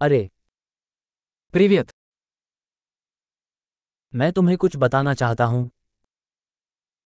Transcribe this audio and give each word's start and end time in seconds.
अरे 0.00 0.28
Привет. 1.54 1.90
मैं 4.14 4.32
तुम्हें 4.32 4.56
कुछ 4.58 4.76
बताना 4.76 5.12
चाहता 5.14 5.44
हूँ 5.44 5.70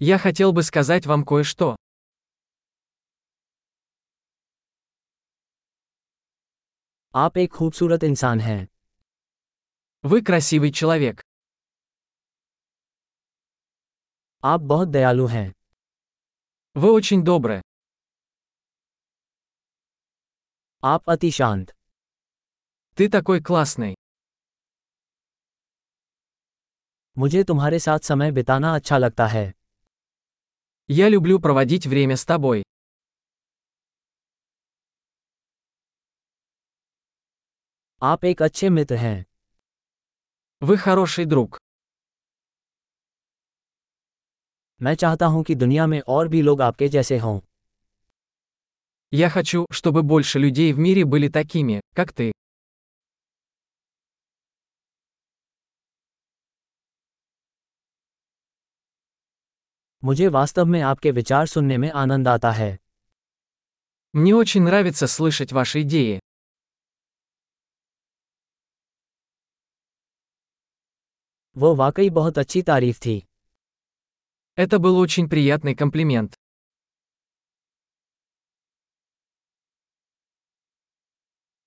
Я 0.03 0.19
хотел 0.19 0.53
бы 0.53 0.63
сказать 0.63 1.07
вам 1.07 1.25
кое-что. 1.25 1.75
आप 7.15 7.37
एक 7.39 7.53
खूबसूरत 7.53 8.05
इंसान 8.05 8.41
हैं 8.41 8.61
Вы 10.05 10.21
красивый 10.31 10.71
человек. 10.71 11.21
आप 14.45 14.61
बहुत 14.61 14.89
दयालु 14.89 15.27
हैं 15.27 15.49
Вы 16.77 16.91
очень 17.01 17.23
добры. 17.23 17.61
आप 20.83 21.11
अति 21.11 21.31
शांत 21.31 21.73
Ты 22.98 23.08
такой 23.10 23.42
классный. 23.42 23.96
मुझे 27.18 27.44
तुम्हारे 27.44 27.80
साथ 27.80 28.00
समय 28.00 28.32
बिताना 28.32 28.74
अच्छा 28.76 28.98
लगता 28.98 29.28
है 29.28 29.52
Я 30.90 31.08
люблю 31.10 31.40
проводить 31.40 31.88
время 31.88 32.16
с 32.16 32.26
тобой. 32.26 32.64
आप 38.02 38.26
एक 38.26 38.42
अच्छे 38.42 38.70
मित्र 38.70 38.96
हैं 38.96 39.26
Вы 40.62 40.78
хороший 40.78 41.26
друг. 41.26 41.58
मैं 44.82 44.94
चाहता 44.96 45.26
हूं 45.26 45.44
कि 45.44 45.56
दुनिया 45.56 45.88
में 45.88 46.02
और 46.08 46.28
भी 46.28 46.42
लोग 46.42 46.62
आपके 46.62 46.88
जैसे 46.90 47.18
हों 47.18 47.40
Я 49.14 49.30
хочу, 49.30 49.66
чтобы 49.72 50.04
больше 50.04 50.40
людей 50.40 50.72
в 50.74 50.80
мире 50.80 51.04
были 51.06 51.30
такими, 51.30 51.80
как 51.96 52.12
ты. 52.14 52.32
मुझे 60.04 60.28
वास्तव 60.28 60.66
में 60.66 60.82
आपके 60.82 61.12
विचार 61.12 61.46
सुनने 61.46 61.78
में 61.78 61.90
आनंद 61.92 62.28
आता 62.28 62.52
है 62.52 62.78
Мне 64.16 64.34
очень 64.34 64.64
нравится 64.64 65.08
слышать 65.08 65.52
ваши 65.54 65.82
идеи. 65.82 66.20
वो 71.56 71.74
वाकई 71.76 72.10
बहुत 72.10 72.38
अच्छी 72.38 72.62
तारीफ 72.62 73.00
थी 73.06 73.18
Это 74.58 74.80
был 74.80 74.98
очень 74.98 75.30
приятный 75.30 75.76
комплимент. 75.76 76.36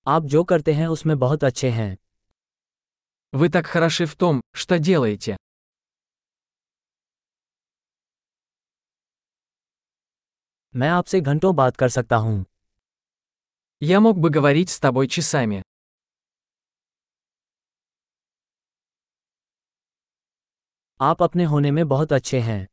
आप 0.07 0.23
जो 0.23 0.43
करते 0.43 0.73
हैं 0.73 0.87
उसमें 0.87 1.17
बहुत 1.19 1.43
अच्छे 1.43 1.69
हैं 1.69 1.95
Вы 3.33 3.49
так 3.49 3.65
хороши 3.65 4.05
в 4.05 4.15
том, 4.15 4.41
что 4.53 4.77
делаете. 4.79 5.37
मैं 10.77 10.89
आपसे 10.89 11.21
घंटों 11.21 11.55
बात 11.55 11.75
कर 11.75 11.89
सकता 11.89 12.15
हूँ 12.15 12.45
Я 13.81 13.99
мог 13.99 14.19
бы 14.19 14.29
говорить 14.29 14.69
с 14.69 14.79
тобой 14.79 15.07
часами. 15.07 15.61
आप 21.01 21.23
अपने 21.23 21.43
होने 21.43 21.71
में 21.71 21.87
बहुत 21.87 22.13
अच्छे 22.13 22.39
हैं 22.39 22.65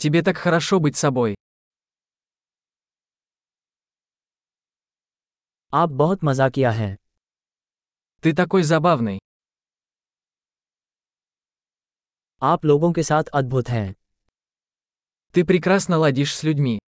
Тебе 0.00 0.22
так 0.22 0.36
хорошо 0.36 0.80
быть 0.80 0.96
собой. 0.96 1.34
आप 5.72 5.90
बहुत 6.02 6.24
मजाकिया 6.24 6.70
हैं 6.70 6.96
Ты 8.22 8.32
такой 8.34 8.62
забавный. 8.62 9.18
आप 12.42 12.64
लोगों 12.64 12.92
के 12.92 13.02
साथ 13.02 13.24
अद्भुत 13.34 13.68
हैं 13.68 13.94
Ты 15.34 15.44
прекрасно 15.44 15.96
ладишь 15.96 16.34
с 16.34 16.44
людьми. 16.44 16.78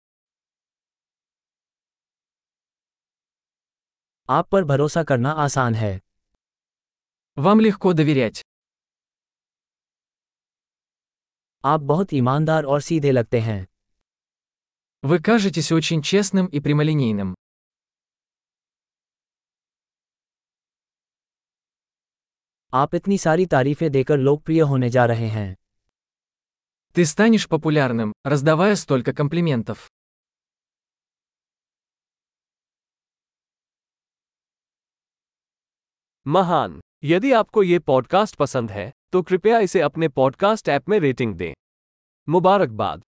आप 4.29 4.49
पर 4.49 4.65
भरोसा 4.65 5.03
करना 5.05 5.31
आसान 5.45 5.75
है 5.75 5.99
Вам 7.39 7.61
легко 7.61 7.93
доверять. 7.93 8.43
आप 11.65 11.81
बहुत 11.81 12.13
ईमानदार 12.15 12.65
और 12.65 12.81
सीधे 12.81 13.13
लगते 13.13 13.41
हैं 13.41 13.67
Вы 15.03 15.19
кажетесь 15.21 15.73
очень 15.73 16.03
честным 16.03 16.47
и 16.47 16.61
прямолинейным. 16.61 17.35
आप 22.75 22.95
इतनी 22.95 23.19
सारी 23.19 23.47
तारीफें 23.47 23.91
देकर 23.93 24.19
लोकप्रिय 24.19 24.61
होने 24.61 24.91
जा 24.91 25.05
रहे 25.07 25.29
हैं 25.29 25.57
Ты 26.95 27.05
станешь 27.05 27.49
популярным, 27.49 28.13
раздавая 28.27 28.75
столько 28.75 29.13
комплиментов. 29.13 29.89
महान 36.27 36.81
यदि 37.05 37.33
आपको 37.33 37.63
ये 37.63 37.79
पॉडकास्ट 37.79 38.37
पसंद 38.37 38.71
है 38.71 38.93
तो 39.13 39.23
कृपया 39.23 39.59
इसे 39.59 39.81
अपने 39.81 40.09
पॉडकास्ट 40.09 40.69
ऐप 40.69 40.89
में 40.89 40.99
रेटिंग 41.01 41.35
दें 41.35 41.55
मुबारकबाद 42.29 43.03